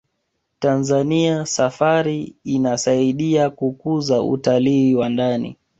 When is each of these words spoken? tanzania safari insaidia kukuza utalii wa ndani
tanzania 0.59 1.45
safari 1.45 2.35
insaidia 2.43 3.49
kukuza 3.49 4.21
utalii 4.23 4.95
wa 4.95 5.09
ndani 5.09 5.57